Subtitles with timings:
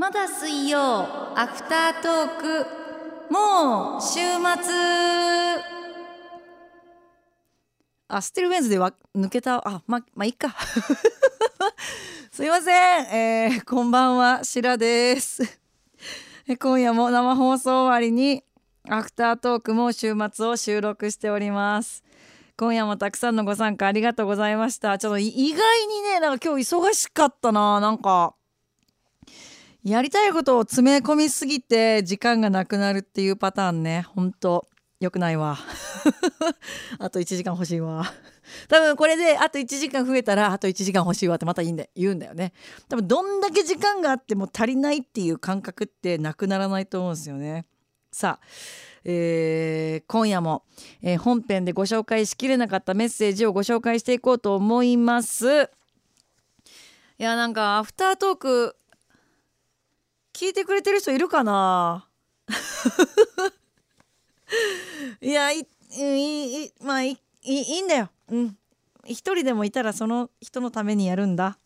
[0.00, 0.78] まだ水曜
[1.38, 2.66] アフタートーク
[3.30, 4.18] もう週
[4.64, 4.74] 末。
[8.08, 9.56] あステルウェンズでは抜けた。
[9.56, 10.56] あままあいいか。
[12.32, 15.42] すいません、えー、こんばんはしらです。
[16.58, 18.42] 今夜も生放送終わりに
[18.88, 22.02] アフタートークも週末を収録しております。
[22.56, 24.96] 今夜もたくさんのご参加ありがとうございました。
[24.96, 28.34] ちょっと意外にねなんか今日忙しかったななんか。
[29.84, 34.06] やりたいことを詰め込みすぎて時間がなくなるっていうパターンね。
[34.14, 34.66] ほんと。
[35.00, 35.56] よくないわ。
[37.00, 38.04] あと1時間欲しいわ。
[38.68, 42.52] 多分これであと1時間増えたらあと1時間欲しいわってまたいいんだ言うんだよね。
[42.86, 47.64] 多分どんだけ時間があっても足りないっていう感覚ってなくならないと思うんですよね。
[48.12, 48.46] さあ
[49.04, 50.64] えー、今夜も、
[51.00, 55.70] えー、本編でご紹介しきれなかったメッセージをご紹介していこうと思います。
[57.18, 58.76] いやなんかアフタートーク
[60.32, 62.08] 聞いてくれてる人いるかな？
[65.20, 68.10] いやいいいまあいいいんだよ。
[68.28, 68.56] うん。
[69.04, 71.58] 一人でもいたらその人のためにやるんだ。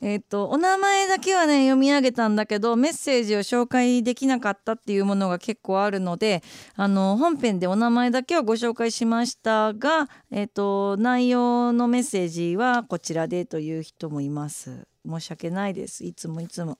[0.00, 6.42] えっ、ー、とお名前だけはね読み上げたんだけどメッセージを紹介できなかったっていうものが結構あるので
[6.74, 14.88] あの本編でお名前だけはご紹介しましたが、えーと内容のメッセージはこちらでという人もいます。
[15.08, 16.04] 申し訳ないです。
[16.04, 16.78] いつもいつも。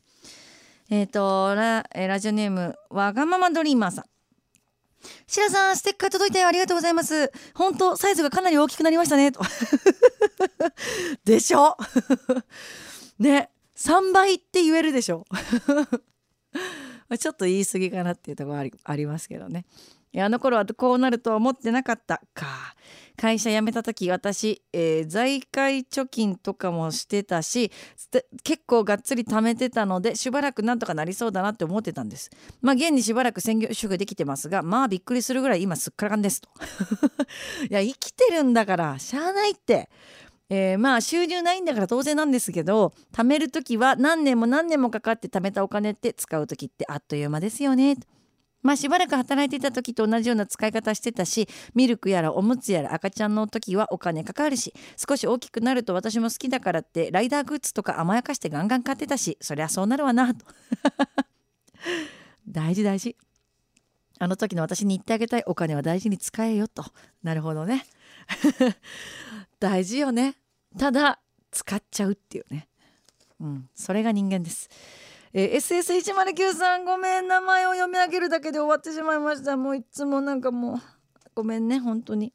[0.91, 4.05] えっ、ー、とララジオネームわがままドリーマーさん。
[5.27, 7.33] 白さんステッカー届いてありがとうございます。
[7.55, 9.33] 本当サイズがかなり大きくなりましたね。
[9.33, 9.41] と
[11.25, 11.77] でしょ？
[13.19, 15.25] ね3倍って言えるでしょ？
[17.19, 19.65] ちょっと言い過ぎかなっていうところありありますけどね。
[20.19, 22.47] あの頃はこうなるとは思ってなかったか。
[23.17, 27.73] 会社辞めた時私、えー、財界貯金とかもしてたし
[28.45, 32.31] 結構がっつり貯めてたのでしばらくなんとかなりそうだなって思ってたんです。
[32.61, 36.49] まあ現にしばらく専業主婦できてますがまあびっくりするぐらい今すっからかんですと。
[37.69, 39.89] いや生きてるんだからしゃあないって。
[40.51, 47.97] えー、まあ収入ないんだから当然なんですけど貯める時は何年も何年もかかって貯めたお金って使う時ってあっという間ですよね。
[48.62, 60.45] まあしばらく働いていた時と同じような使い方してたしミルクやらおむつやら赤ちゃんの時はお金かかるし少し大きくなると私も好きだからってライダーグッズとか甘やかしてガンガン買ってたしそりゃそうなるわなと。
[62.48, 63.17] 大事大事。
[64.18, 66.84] あの時の私に言ってあげたいお金は大事に使えよと。
[67.23, 67.84] なるほどね。
[69.58, 70.36] 大事よね。
[70.79, 72.68] ただ使っちゃうっていうね。
[73.40, 73.68] うん。
[73.74, 74.68] それが人間です。
[75.35, 79.57] えー、SS109 さんごめん名前を読み上げるだけで終わってしまいました。
[79.57, 80.79] もういつもなんかもう
[81.35, 82.33] ごめんね本当に。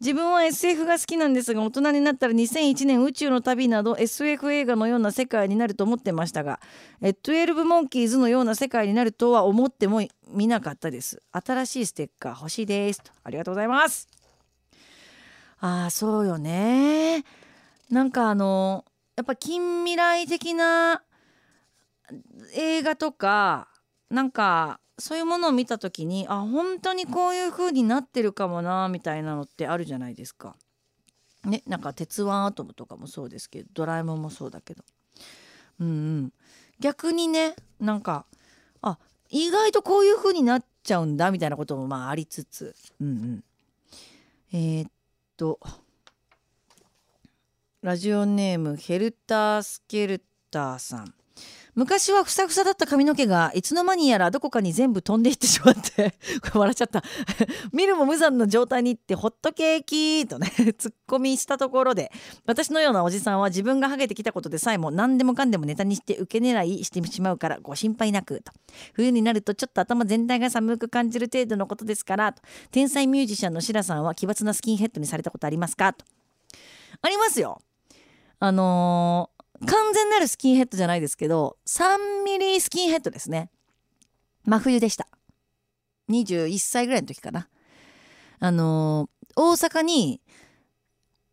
[0.00, 6.60] 自分は SF が好きなんですが大人になったら2001年宇宙の旅など SF 映画のような世界になると思ってましたが
[7.00, 11.22] 12モンキーズのような世界になるとは思ってもみなかったです。
[11.32, 13.02] 新しいステッカー欲しいです。
[13.24, 14.06] ありがとうございます。
[15.60, 17.24] ああそうよね。
[17.90, 18.84] なんかあの
[19.16, 21.02] やっぱ近未来的な
[22.54, 23.68] 映画とか
[24.10, 30.56] なんかそういうものを見た時にあ本当にこういう風になってるかもなみたいなのってあるじゃないですか。
[31.44, 34.84] ねなんか「鉄腕アトム」とかもそうですけど「ドラえもん」もそうだけど。
[35.78, 36.32] うんうん、
[36.80, 38.24] 逆にねなんか
[38.80, 43.44] あ意外とこういう風になっちゃうんだみたいなこともまあありつつ、うんうん、
[44.52, 44.90] えー、っ
[45.36, 45.60] と
[47.82, 51.14] ラジオネームヘルタースケルターさん
[51.76, 56.14] 昔はふさふさだった髪の毛がいつの間にやらどこかに全部飛んでいってしまって
[56.54, 57.04] 笑っちゃった。
[57.70, 62.10] 見るも無残な状態にってホットケーキとね ツッコミしたところで
[62.46, 68.52] 私のようなおじさんは自分がハゲてきたことでさえも何でもかんでもネタにして受け狙いしてしまうからご心配なくと。
[68.94, 72.40] 冬になるとちょっと頭全体が寒く感じる程度のことですからと。
[72.70, 75.92] 天才ミュージシャンのシラさんは奇抜なスキンヘッドにされたことありますか？
[75.92, 76.06] と。
[77.02, 77.60] ありますよ。
[78.40, 83.50] あのー完全なるスキンヘッドじゃないですけど3ミリスキンヘッドですね。
[84.44, 85.08] 真冬でした。
[86.10, 87.48] 21歳ぐらいの時かな。
[88.38, 90.20] あのー、大阪に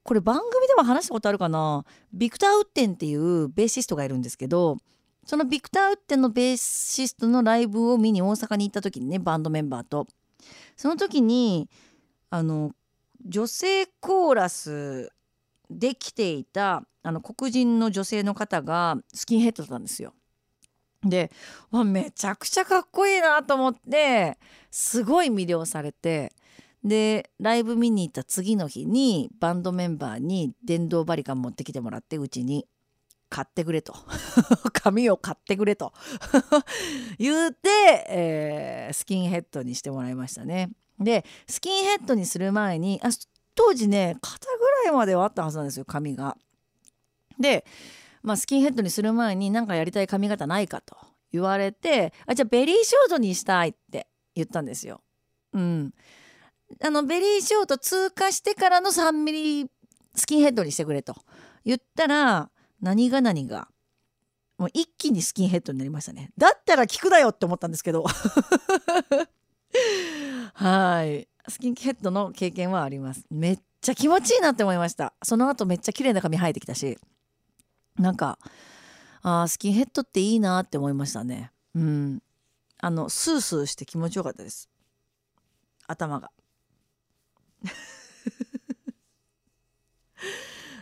[0.04, 1.86] これ番組でも話したことあるかな。
[2.14, 4.78] ビクター・ウッテンっていうベーシストがいるんですけど
[5.26, 10.08] そのビクター・ウッテンのベーシストのライブを見に大阪に行った時にねバンドメンバーと。
[10.76, 11.70] その時に
[12.30, 12.72] あの
[13.26, 15.12] 女性コーラス
[15.74, 20.14] で来ていたあの黒人の女性の方がスキンヘッドだったんですよ。
[21.04, 21.32] で
[21.72, 24.38] わめちゃくちゃかっこいいなと思って
[24.72, 26.32] すごい魅了されて
[26.84, 32.66] でライブ見に行った次の日にバンドメンバーに電動バリカン持ってきてもらってうちに
[33.30, 33.96] 買ってくれと
[34.74, 35.94] 髪を買ってくれと
[37.18, 37.70] 言うて、
[38.10, 40.70] えー、スキンヘッドにしてもらいましたね。
[41.00, 43.10] でスキンヘッドにする前にあ
[43.56, 46.38] 当時ね肩ぐらいまではあったはずなんですよ髪が。
[47.40, 47.66] で、
[48.22, 50.96] まあ、スキンヘッドにする前に何かやりたい髪型ないかと
[51.32, 55.02] 言われてあじゃあベリーショートにしたいって言ったんですよ。
[55.54, 55.94] うん、
[56.82, 59.70] あのベリーショート通過してからの3ミリ
[60.16, 61.16] スキンヘッドにしてくれと
[61.66, 62.50] 言ったら
[62.82, 63.68] 何が何が
[64.58, 68.06] もう一気にスキンヘッドになりましたねだったら聞くなよって思ったんですけど
[70.54, 73.26] はいスキンヘッドの経験はあります。
[73.30, 75.14] めっちゃ気持ちいいなって思いました。
[75.24, 76.98] その後めっちゃ綺麗な髪生えてきたし。
[77.98, 78.40] なんか
[79.22, 81.52] あスキンヘッドっていいなって思いましたね。
[81.76, 82.24] うん。
[82.80, 84.70] あのスースーして気持ちよかったです。
[85.88, 86.32] 頭が。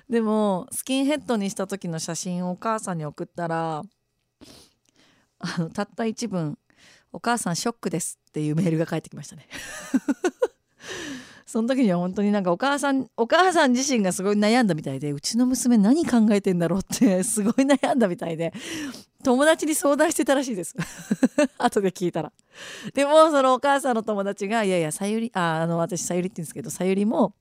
[0.10, 3.84] でもスキンヘッドにした時の写真をお母さんに送ったら
[5.40, 6.58] あのたった一文
[7.14, 9.48] 「お母さんショックです」っていうメールが返ってきましたね。
[11.46, 18.54] その時には本当になんかお母さんお母さん自身がすごい悩んだみたいでうちの娘何考えてんだろうって すごい悩んだみたいで
[19.24, 20.76] 友達に相談してたらしいです。
[21.58, 22.32] 後で聞いたら。
[22.94, 27.34] でもそのお母さんの友達が「いやいやさゆりああの私さゆりって言うんですけどさゆりも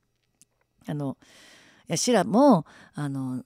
[0.86, 1.16] あの
[1.88, 3.44] いやシラもあの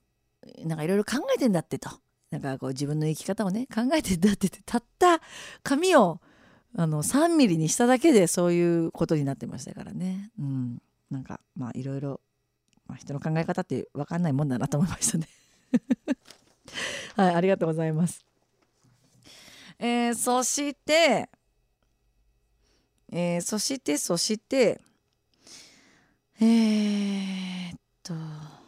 [0.65, 1.91] なんかいろいろ考えてんだってと。
[2.31, 5.21] なんかこう自分の生き方をね考えてんだってたった
[5.63, 6.21] 髪を
[6.77, 12.21] あの3ミリにしただけでそういうことになってましたからね、うん、なんかまあいろいろ、
[12.87, 15.29] まあ、人の考え方って分かんないもんだなと思いましたね。
[17.17, 18.25] はいありがとうございます。
[19.79, 21.29] えー、そして
[23.13, 24.81] えー、そしてそして
[26.41, 28.64] えー、と。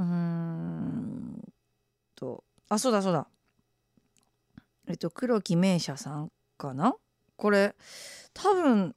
[0.00, 1.52] うん
[2.14, 3.26] とあそうだそうだ。
[4.88, 6.94] えっと黒木名車さんかな？
[7.36, 7.74] これ
[8.32, 8.94] 多分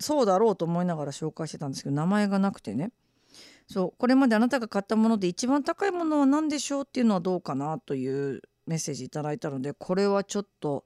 [0.00, 2.90] そうだろうと思いながら紹介してたんですけど名前がなくてね。
[3.68, 10.84] そうこれまであなたが買ったもので一番高いものは何でしょうっていうのはどうかなというメッセージいただいたのでこれはちょっと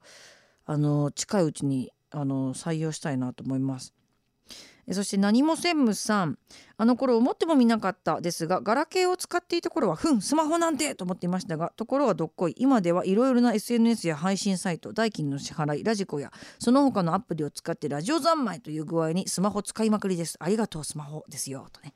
[0.65, 3.93] あの近いうちにあの採用したいなと思います。
[4.93, 6.39] そして何も専務さん
[6.77, 20.37] あの頃思ってもみなかったですがガラケーを使っていた頃はふんスマホなんてと思っていましたがところがどっこい今ではいろいろな SNS や配信サイト代金の支払いラジコやその他のアプリを使ってラジオ三昧という具合にスマホ使いまくりです。
[20.41, 21.93] ありがとうスマホですよとね。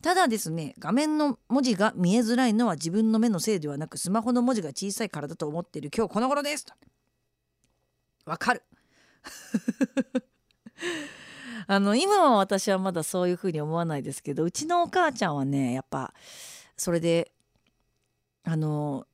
[0.00, 6.74] ただですね画面の文字が見えづらいのは自分の目のせいではなくスマホの文字が小さいからだと思っている今日この頃ですと。
[8.24, 8.62] わかる。
[11.66, 16.12] あの今は私はまだそういうふうに思わないですけどうちのお母ちゃんはねやっぱ
[16.76, 17.32] それで
[18.44, 19.06] あの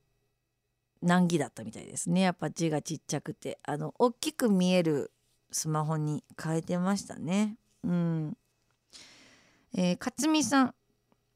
[1.02, 2.22] 難儀だったみたいですね。
[2.22, 5.12] やっぱ字がちっちゃくてあの大きく見える
[5.50, 7.56] スマホに変えてましたね。
[7.84, 8.36] うん。
[9.74, 10.74] えー、勝美さん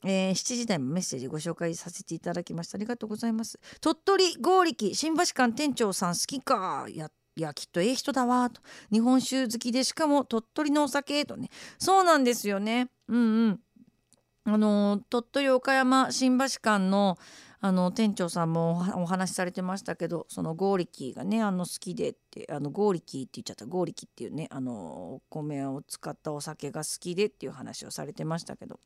[0.04, 2.76] えー、7時台もメッセージご紹介させていただきました。
[2.76, 3.60] ありがとうございます。
[3.80, 6.86] 鳥取剛力新橋館店長さん好きか。
[6.90, 11.48] やいやきっとええ人だわと日本酒好きでしかも鳥取のお酒とね。
[11.78, 12.90] そうなんですよね。
[13.08, 13.60] うんうん。
[14.44, 17.16] あの鳥取岡山新橋館の
[17.64, 23.66] あの店長さんもお話しされてましたけどそのゴーリキーがねあの好きでってあのゴーリキーって言っちゃった。
[23.66, 28.80] ゴーリキーっていうねあのお米を使ったお酒が好きでっていう話をされてましたけど。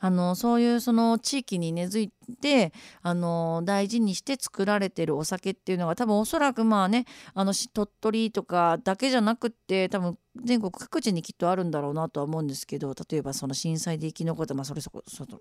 [0.00, 14.90] あのそういうその地域に根付いてあの大事にして作られてるお酒っていうのが多分おそらくまあねあの鳥取とかだけじゃなくって多分全国各地にきっとあるんだろうなとは思うんですけど例えばその震災で生き残った、まあ、それそ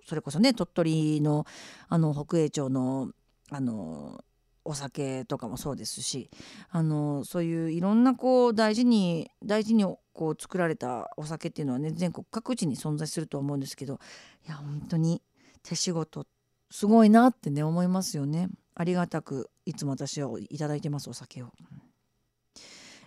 [0.05, 1.45] それこそね鳥取の
[1.89, 3.11] あの北栄町の
[3.49, 4.19] あの
[4.67, 6.29] お酒とかもそうですし
[6.69, 13.99] あのそういういろんなこう大事に大事にこう作られたお酒っていうのはね全国各地に存在すると思うんですけど
[14.45, 15.21] いや本当に
[15.63, 16.27] 手仕事
[16.69, 21.51] すごいなってね思いますよねありがたくいつも私はいただいてますお酒を。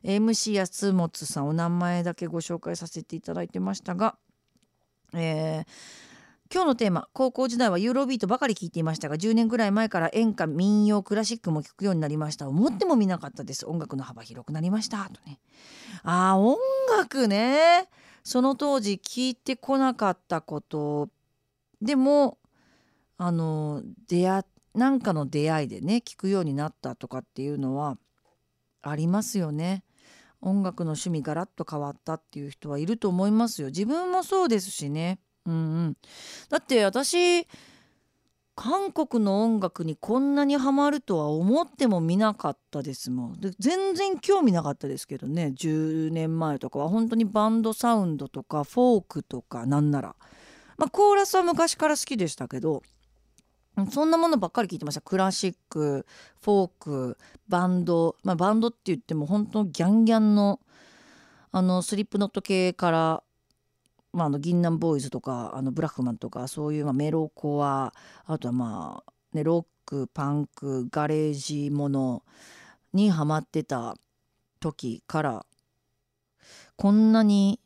[0.02, 4.16] MC 安本さんお名前だけご紹介させていただいてましたが、
[5.12, 6.09] えー
[6.52, 12.48] 今日のテーマ高校時代はユーロビートばかり聴いていましたが10年ぐらい前から演歌民謡クラシックも聴くようになりました。
[12.48, 13.66] 思ってもみなかったです。
[13.66, 15.08] 音楽の幅広くなりました。
[15.12, 15.38] とね。
[16.02, 16.58] あ音
[16.98, 17.88] 楽ね。
[18.24, 21.08] その当時聞いてこなかったこと。
[21.80, 22.38] でも
[23.16, 24.42] あの出会
[24.74, 27.96] なんかの出会いでね聞くようになったとかっていうのは
[28.82, 29.84] ありますよね。
[30.40, 33.68] 音楽の趣味ガラッと変わったっていう人はいると思いますよ。
[33.68, 35.20] 自分もそうですしね。
[35.50, 35.96] うんうん。
[36.48, 37.46] だって私
[38.54, 43.40] 韓国の音楽にこんなにハマるとは思ってもみなかったですもん。
[43.40, 45.54] で全然興味なかったですけどね。
[45.56, 46.90] 10年前とかは。
[46.90, 50.14] 本当にバンドサウンドとかフォークとかなんなら。
[50.76, 52.82] まあコーラスは昔から好きでしたけど
[53.90, 55.00] そんなものばっかり聞いてました。
[55.00, 56.04] クラシック
[56.42, 58.16] フォークバンド。
[58.24, 60.60] まあバンドって言っても本当ギャンギャンの
[61.52, 63.22] あのスリップノット系から
[64.12, 67.94] まあ、あの銀杏ボーイズとかあのブラックマンとかそういう、まあ、メロコア
[68.26, 72.22] あとはまあ、ね、ロックパンクガレージもの
[72.92, 73.96] にハマってた
[74.58, 75.46] 時から
[76.76, 77.60] こんなに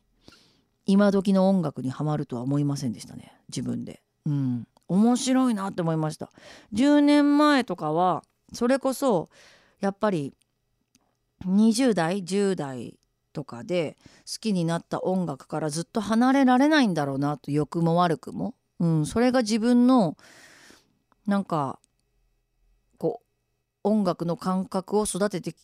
[0.86, 4.02] 今時の音楽にはまるとは思いませんでしたね自分で。
[4.26, 6.30] うん面白いなって思いました
[6.74, 8.22] 10年前とかは
[8.52, 9.30] それこそ
[9.80, 10.34] やっぱり
[11.46, 12.98] 20代10代
[13.34, 20.16] とかで好きになった音楽からずっと離れられないんだろうなと欲も悪くも、うん、それが自分の
[21.26, 21.78] なんか
[22.96, 25.54] こう音楽の感覚を育てて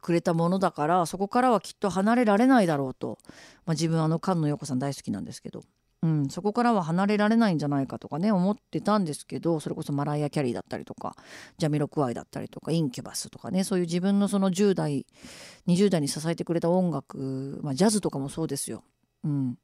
[0.00, 3.18] くれたものだからそこからはきっと離れられないだろうと、
[3.66, 5.62] まあ、自分あの菅野陽子さん大好きなんですけど。
[6.02, 11.14] うん、そこからは離れられないんじゃないかとかね思ってたんですけどそれこそマライア・キャリーだったりとか
[11.58, 15.04] ジャミロクワイだったりとかインキュバスとかねそういう自分のその10代
[15.66, 18.82] 20代に支えてくれた音楽、まあ、ジャズとかもそうですよ。
[19.24, 19.58] うん、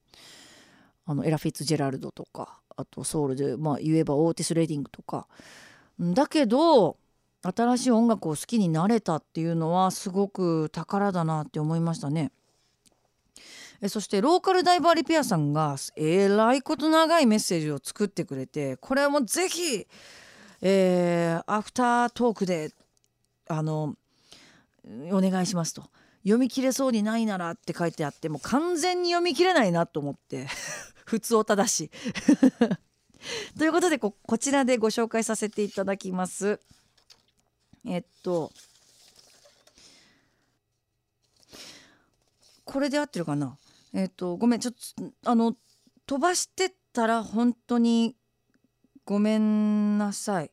[1.06, 5.26] あのエラ・フィッツジェラルドとかあとソウルで、まあ、言えばオーティス・レディングとか
[5.98, 6.98] だけど
[7.42, 12.32] 新しい音楽を好きになれたっていうのはすごく宝だなって思いましたね。
[13.80, 19.86] えそしてローカルダイバーリペアさんがえらいこと長いメッセージを作ってくれてこれはもうぜひ、
[20.62, 22.70] えー、アフタートークで
[23.48, 23.94] あの
[25.10, 25.84] お願いしますと。
[26.22, 30.48] 読み切れそうにないならって書いてあってもう完全に読み切れないなと思って
[31.06, 31.88] 普通おただし
[33.56, 36.58] ということでここちらでご紹介させていただきます。
[37.84, 38.50] えっと
[42.64, 43.56] これで合ってるかな？
[43.96, 44.60] えっ、とごめん。
[44.60, 44.80] ちょっと
[45.24, 45.56] あの
[46.06, 48.14] 飛ばしてたら本当に
[49.06, 50.50] ごめんなさい。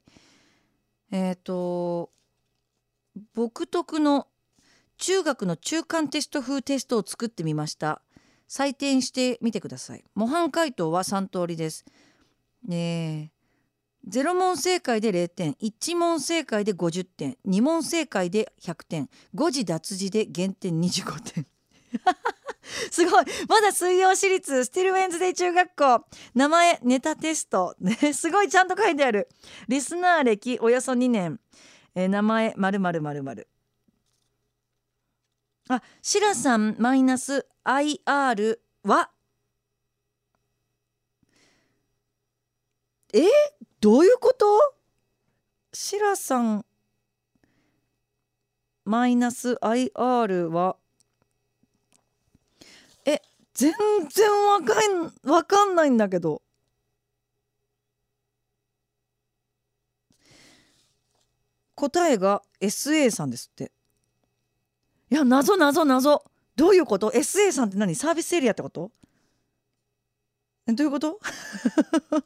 [1.11, 2.09] えっ、と
[3.33, 4.27] 僕得の
[4.97, 8.01] 中学の中間テスト風テストを作ってみました。
[8.47, 10.05] 採点してみてください。
[10.15, 11.83] 模範解答は3通りです。
[12.69, 12.73] え。
[12.73, 13.29] ー、
[14.09, 15.53] 0問正解で0点。
[15.55, 17.37] 1問正解で50点。
[17.45, 19.09] 2問正解で100点。
[19.35, 21.45] 誤字脱字で減点25点。
[22.91, 23.25] すごい。
[23.49, 26.05] まだ水曜市立スティルウェンズデイ中学校。
[26.33, 29.27] 名前ネタテスト、ね、 すごいちゃんと書いてある。
[29.67, 31.39] リスナー歴およそ2年、
[31.95, 33.47] えー、名前まるまるまるまる
[35.69, 39.11] あシラさんマイナス IR は？
[43.13, 43.23] え？
[43.79, 44.75] どういうこと？
[45.73, 46.65] シラさん
[48.85, 50.77] マイナス IR は？
[53.53, 53.71] 全
[54.09, 56.41] 然わかんわかんないんだけど。
[61.75, 63.71] 答えが SA さんですって。
[65.11, 66.23] いや謎謎謎。
[66.55, 67.95] どういうこと？SA さんって何？
[67.95, 68.91] サービスエリアってこと？
[70.67, 71.19] どういうこと？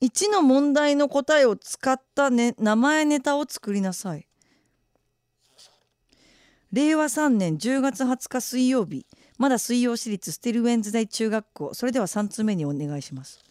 [0.00, 4.26] 1の問題の答えを使った、ね、名前ネタを作りなさい。
[6.72, 9.06] 令和3年10月20日水曜日
[9.38, 13.42] まだ水曜市立ステルウェンズ大中学校それでは3通目にお願いします。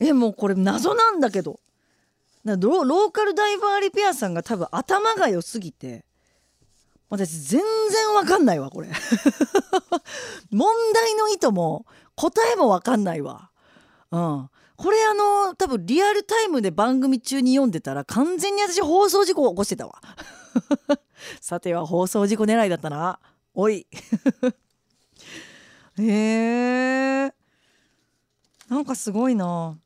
[0.00, 1.60] えもうこれ謎なんだけど。
[2.44, 6.04] ローカルダイバーリペアさんが多分頭が良すぎて。
[7.08, 8.88] 私全然わかんないわこれ。
[10.50, 11.86] 問題の意図も
[12.16, 13.50] 答えもわかんないわ。
[14.10, 14.50] うん。
[14.76, 20.00] これあの多分リアルタイムで番組中に読んでたら完全に私放送事故を起こしてたわ。
[21.40, 23.20] さては放送事故狙いだったな。
[23.54, 23.86] おい。
[25.98, 27.32] へえ。
[28.68, 29.78] なんかすごいな。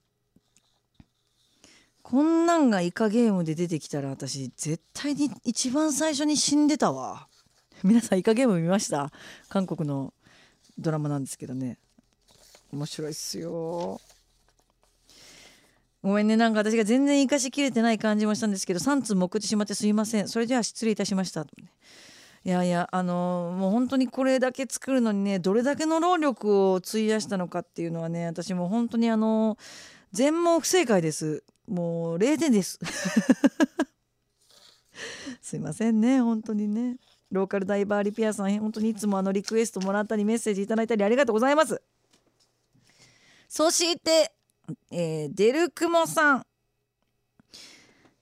[2.03, 7.29] こんなんがイカゲームで出てきたら私絶対に一番最初に死んでたわ。
[7.85, 9.13] 皆さんイカゲーム見ました？
[9.51, 10.15] 韓国の
[10.79, 11.77] ドラマなんですけどね。
[12.73, 14.01] 面白いっすよ。
[16.03, 16.37] ごめんね。
[16.37, 20.29] なんか私が全然生かしきれてない感じもしたんですけど3通目ってしまってすいません。
[20.29, 21.45] それでは失礼いたしました。
[22.45, 29.59] いやいやあの、もう本当にこれだけ作るのにねどれだけの労力を費やしたのかっていうのはね私も本当にあの、
[30.13, 31.43] 全問不正解です。
[31.67, 32.79] もう0点です。
[35.43, 36.97] すいませんね本当にね。
[37.31, 41.83] ローカルダイバーリピアさん本当にいつもあのリクエストもらったりメッセージいただいたりありがとうございます。
[43.49, 44.33] そして、
[44.91, 46.43] えー、デルクモさん。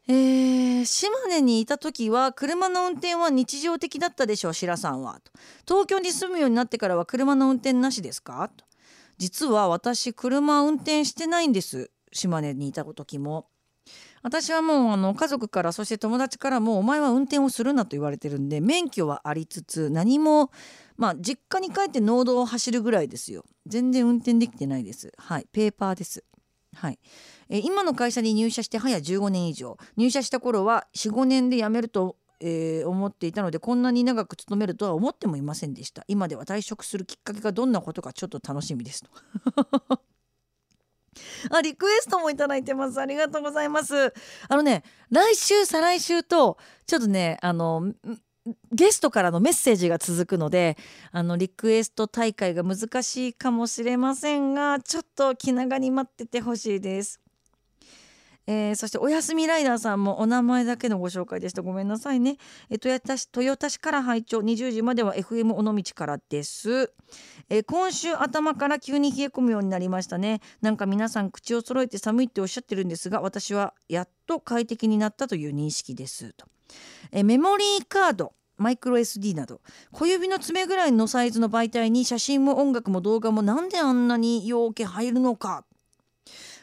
[0.09, 5.21] えー、島根にいた時は車の運転は日常的だったでしょう白さんは。
[5.67, 8.49] 東京に住むようになってからは車の運転なしですか？
[8.57, 8.65] と。
[9.19, 13.49] 実は私車運転してないんです島根にいた時も。
[14.23, 20.51] 私はもうあの家族からそして友達からもお前は運転をするなと言われてるんで免許はありつつ何も
[20.97, 23.45] まあ実家に帰って農道を走るぐらいですよ。
[23.67, 25.13] 全然運転できてないです。
[25.17, 26.23] はいペーパーです。
[26.77, 26.99] はい。
[27.49, 29.79] え今の会社に入社して早15年以上。
[29.97, 36.05] 入社した頃は45年で辞めるとえー、思っていたのでこんなに長く勤めるとは思ってもいませんでした。
[36.07, 39.11] 今では退職するきっかけがどんなことかちょっと楽しみですと。
[41.51, 43.01] あリクエストもいただいてます。
[43.01, 44.13] ありがとうございます。
[44.49, 47.95] あのね来週再来週とちょっとねあの
[48.73, 50.77] ゲストからのメッセージが続くので
[51.13, 57.21] あのリクエスト大会が難しいかもしれませんがちょっと気長に待っててほしいです。
[58.49, 61.63] えー、そしておやすみライダーさんもお名前だけのご紹介でした。
[61.63, 62.37] ごめんなさいね、
[62.71, 64.39] えー、豊田市豊田市から拝聴。
[64.39, 66.93] 20時までは FM 尾道からです、
[67.49, 70.41] えー、今週頭から急に冷え込むようになりましたね。
[70.63, 76.33] なんか皆さん口を揃えて寒いっておっしゃってるんですが私はやっと快適になったという認識です。
[76.35, 76.47] と、
[77.13, 79.61] えメモリーカードマイクロ SD など
[79.93, 85.65] 小指の爪ぐらいのサイズの媒体に写真も音楽も動画もなんであんなに容器入るのか。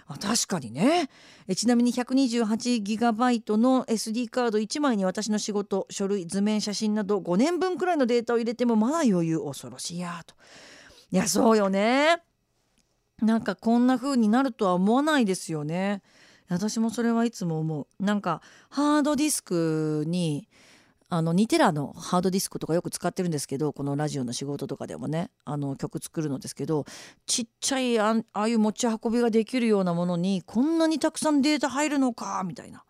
[0.05, 1.09] あ確かにね。
[1.47, 10.35] えちなみに 128GB の SD カード1枚に私の仕事書類図面写真など5年分くらいのデータを入れてもまだ余裕恐ろしいやと。
[11.11, 12.21] いやそうよね。
[13.21, 16.01] なんかこんな風になるとは思わないですよね。
[16.53, 18.03] 私もそれはいつも思う。
[18.03, 20.47] なんかハードディスクに
[21.09, 26.85] あの2テラのハードディスクとかよく使ってるんですけどこのラジオの仕事とかでもねあの曲作るのですけど
[27.27, 32.83] ちっちゃいああいう持ち運びができるようなものにこんなにたくさんデータ入るのかみたいな。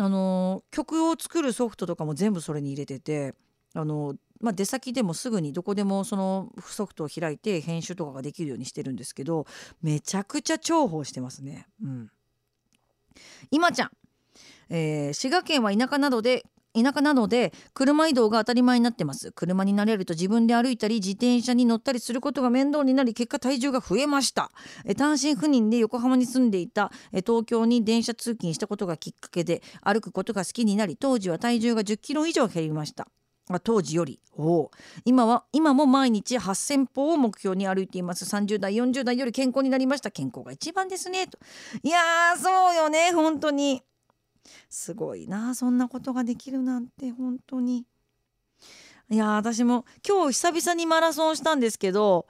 [0.00, 3.34] あの曲を作るソフトとかも全部それに入れてて
[3.74, 9.46] あの、まあ、出先でもすぐにどこでもそのソフトを開いて編集とかができるようにしてるんですけど
[9.82, 11.66] めちゃくちゃ重宝してますね。
[11.82, 12.10] うん、
[13.50, 13.90] 今ちゃん。
[14.70, 19.32] えー、滋賀県は田舎などで田舎なので車移動が当たり前になってます。
[19.32, 24.50] 車に慣れると自分で歩いたり自転車に乗ったりすることが面倒になり結果体重が増えました。
[24.84, 33.08] え単身赴任で横浜に住んでいたえ東京に電車通勤したことがきっかけで歩くことが好きになり当時は体重が1 0キロ以上減りました。
[33.60, 34.20] 当時より。
[34.36, 34.70] お
[35.04, 38.24] 今は今も毎日8,000歩を目標に歩いています。
[38.24, 40.10] 30代40代より健康になりました。
[40.10, 41.26] 健康が一番ですね。
[41.26, 41.38] と。
[41.82, 41.98] いや
[42.36, 43.12] そうよね。
[43.12, 43.82] 本当に。
[44.68, 45.54] すごいな。
[45.54, 47.10] そんなことができるなんて。
[47.10, 47.86] 本当に。
[49.10, 52.26] いや私も今日久々にマラソンしたんですけど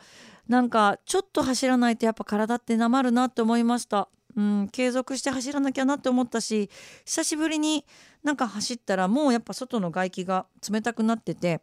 [0.48, 6.70] なんかちょっと走らないとやっぱ体ってなまるなって思いましたうん継続して走らなきゃなって思ったし
[7.04, 7.84] 久しぶりに
[8.22, 11.60] なんか走ったらもうやっぱ外の外気が冷たくなってて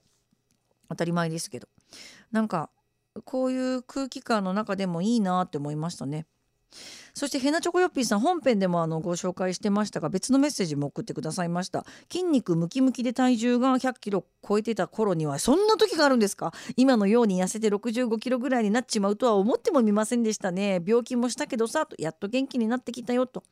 [0.89, 1.69] 当たり前ですけど。
[2.31, 2.69] なんか
[3.23, 6.25] こういう空気感の中でもいいなって思いましたね。
[7.13, 11.85] そしてヘナチョコヨッピーさん本編でもあのご紹介してましたが別のメッセージも送ってくださいました。
[12.11, 16.53] 筋肉ムキムキで体重が100キロ超えてた頃にはそんな時があるんですか？
[16.75, 20.81] 今のように痩せて65キロぐらいになっちまうとは思ってもみませんでしたね。
[20.85, 23.43] 病気もしたけどさとやっと元気になってきたよと。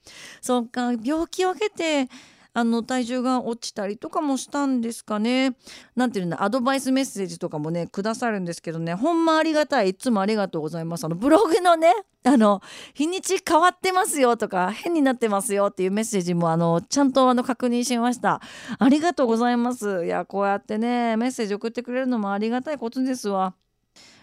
[0.41, 2.09] そっか病気を経て
[2.55, 5.55] あの体重が落ちたりとかもしたんですかね。
[5.95, 8.93] なんていうのアドバイスメッセージとかもねくださるんですけどね。
[8.93, 11.05] ほんまありがたいいつもありがとうございます。
[11.05, 11.91] あのブログのね
[12.23, 12.61] あの
[12.93, 18.39] 日にち変わってますよとか変になってますよっていうメッセージもあのちゃんとあの確認しました。
[18.77, 20.05] ありがとうございます。
[20.05, 23.55] いやこうやってねメッセージ送ってくれるのもありがたいことですわ。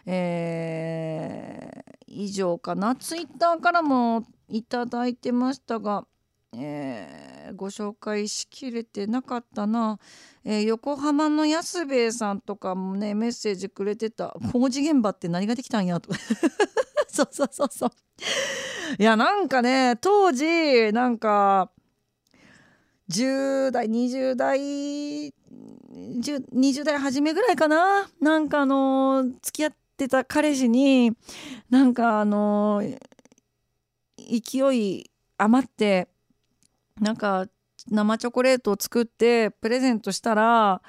[0.07, 2.95] えー、以上かな。
[2.95, 6.07] ツイッターからもいただいてましたが。
[6.53, 10.01] えー、ご紹介しきれてなかったな、
[10.45, 14.37] えー、横浜の安兵衛さんとかもねメッセージくれてた。
[14.53, 16.01] 工事現場って何ができたんや？
[16.01, 16.13] と。
[17.07, 17.91] そうそうそうそう。
[18.99, 21.71] いやなんかね当時なんか
[23.09, 25.33] 10代20代
[26.21, 28.09] 20代初めぐらいかな。
[28.21, 31.13] なんかあのー、付き合ってた彼氏に
[31.69, 32.83] なんかあの、
[34.19, 36.09] 勢い余って
[37.01, 37.47] なんか
[37.89, 40.83] 生チョコレートを作ってプレゼントしたら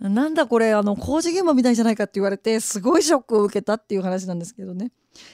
[0.00, 4.92] なんだこれあの工事現場みたいじゃないかって言われてすごいショックを受けたっていう話なんですけどね。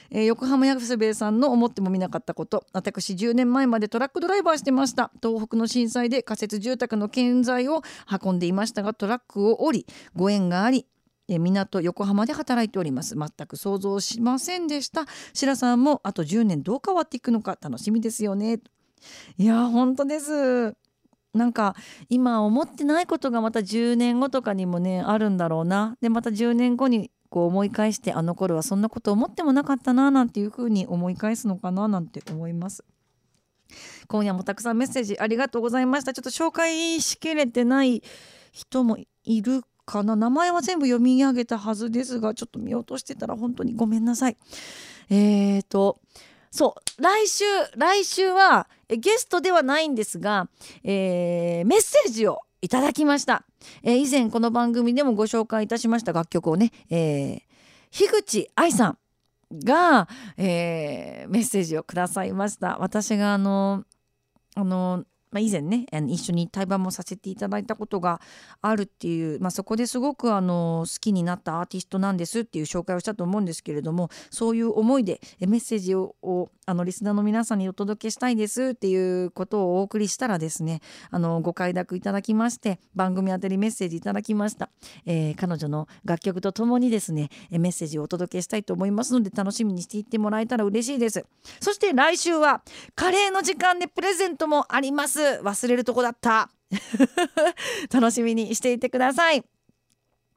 [0.09, 2.65] えー、横浜安兵衛さんの思ってもみなかったこと。
[2.73, 5.11] 私10年前までトラックドライバーしてました。
[5.23, 7.81] 東北の震災で仮設住宅の建材を
[8.21, 9.85] 運んでいましたがトラックを降り
[10.15, 10.85] ご縁があり
[11.29, 13.15] 港横浜で働いております。
[13.15, 15.05] 全く想像しませんでした。
[15.33, 18.59] 白さんもあと10年どう変わっていくのか楽しみですよね。
[19.37, 20.75] いや本当です。
[21.33, 21.75] なんか
[22.09, 25.97] 今思ってないことがまた10年後とかにもねあるんだろうな。
[26.01, 32.83] でまた10年後にこう思い返してあの頃はそんなこと思ってもなかったななんていうふうに思い返すのかななんて思います。
[34.07, 36.13] 今夜もたくさんメッセージありがとうございました。
[36.13, 38.01] ちょっと紹介しきれてない
[38.51, 40.15] 人もいるかな。
[40.15, 44.37] 名前は全部読み上げたはずですがちょっと見落としてたら本当にごめんなさい。
[45.09, 45.99] えーと
[46.51, 47.43] そう来週
[47.75, 50.49] 来週はゲストではないんですが、
[50.83, 53.43] えー、メッセージをいただきました、
[53.83, 57.41] えー、以前この番組でもご紹介いたしました楽曲をね、えー、
[57.91, 58.97] 樋口愛さん
[59.53, 60.07] が、
[60.37, 62.77] えー、メッセージをくださいました。
[62.79, 63.85] 私があの
[64.55, 68.21] あのまあ、以前ね一緒に対バンもさせていただいたことが
[68.61, 76.15] あるっていう、まあ、そこですごくあの好きになったアーティストなんですっていう紹介をしたと思うんですけれどもそういう思いでメッセージを
[76.65, 84.69] あのリスナーの皆さんにお届けしたいですっていうことをお送りしたらですねあのご快諾いただきまして番組宛てにメッセージいただきました、
[85.05, 91.25] えー、彼女の楽曲とともにですねメッセージをお届けしたいと思いますので楽しみにしていってもらえたら嬉しいです。
[91.59, 92.61] そして来週は
[92.95, 95.16] カレーの時間でプレゼントもあります。
[95.43, 95.65] ます。
[95.65, 96.49] 忘れるとこだった。
[97.91, 99.43] 楽しみにしていてください。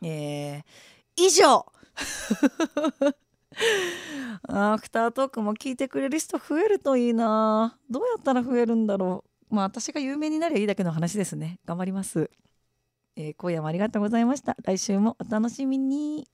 [0.03, 0.63] えー、
[1.17, 1.67] 以上。
[4.49, 7.77] アフタートークも聞いてくれる人増えるといいな。
[7.91, 9.55] どうやったら増えるんだろう。
[9.55, 11.59] まあ私が有名になりゃいいだけの話ですね。
[11.67, 12.31] 頑張ります、
[13.17, 14.57] えー、今夜もありがとうございました。
[14.63, 16.27] 来週もお楽しみに。